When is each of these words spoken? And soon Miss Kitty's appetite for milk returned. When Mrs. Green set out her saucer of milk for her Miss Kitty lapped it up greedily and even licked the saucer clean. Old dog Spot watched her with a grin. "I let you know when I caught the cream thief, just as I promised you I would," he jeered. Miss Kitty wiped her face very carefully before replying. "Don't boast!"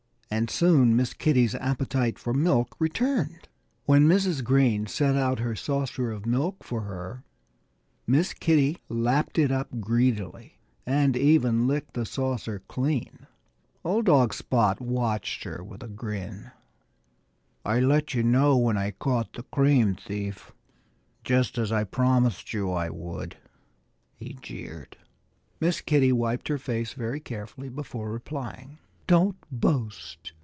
And 0.33 0.49
soon 0.49 0.95
Miss 0.95 1.13
Kitty's 1.13 1.55
appetite 1.55 2.17
for 2.17 2.33
milk 2.33 2.77
returned. 2.79 3.49
When 3.83 4.07
Mrs. 4.07 4.41
Green 4.45 4.87
set 4.87 5.17
out 5.17 5.39
her 5.39 5.57
saucer 5.57 6.09
of 6.09 6.25
milk 6.25 6.63
for 6.63 6.83
her 6.83 7.25
Miss 8.07 8.33
Kitty 8.33 8.77
lapped 8.87 9.37
it 9.37 9.51
up 9.51 9.81
greedily 9.81 10.57
and 10.85 11.17
even 11.17 11.67
licked 11.67 11.95
the 11.95 12.05
saucer 12.05 12.59
clean. 12.69 13.27
Old 13.83 14.05
dog 14.05 14.33
Spot 14.33 14.79
watched 14.79 15.43
her 15.43 15.61
with 15.61 15.83
a 15.83 15.89
grin. 15.89 16.51
"I 17.65 17.81
let 17.81 18.13
you 18.13 18.23
know 18.23 18.55
when 18.55 18.77
I 18.77 18.91
caught 18.91 19.33
the 19.33 19.43
cream 19.43 19.95
thief, 19.95 20.53
just 21.25 21.57
as 21.57 21.73
I 21.73 21.83
promised 21.83 22.53
you 22.53 22.71
I 22.71 22.89
would," 22.89 23.35
he 24.15 24.35
jeered. 24.41 24.95
Miss 25.59 25.81
Kitty 25.81 26.13
wiped 26.13 26.47
her 26.47 26.57
face 26.57 26.93
very 26.93 27.19
carefully 27.19 27.67
before 27.67 28.09
replying. 28.11 28.77
"Don't 29.07 29.35
boast!" 29.51 30.31